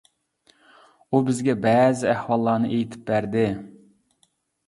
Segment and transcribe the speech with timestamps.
[1.09, 3.43] ئۇ بىزگە بەزى ئەھۋاللارنى ئېيتىپ بەردى.